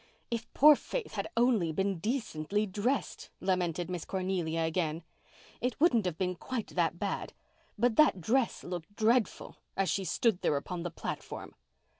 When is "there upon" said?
10.41-10.81